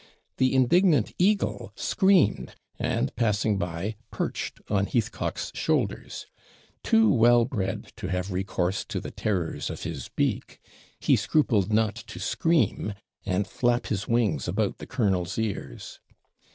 [0.37, 6.25] The indignant eagle screamed, and, passing by, perched on Heathcock's shoulders.
[6.81, 10.59] Too well bred to have recourse to the terrors of his beak,
[10.99, 12.95] he scrupled not to scream,
[13.27, 15.99] and flap his wings about the colonel's ears.